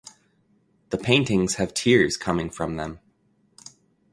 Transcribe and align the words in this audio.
The 0.89 0.97
paintings 0.97 1.57
have 1.57 1.75
tears 1.75 2.17
coming 2.17 2.49
from 2.49 2.75
them. 2.75 2.97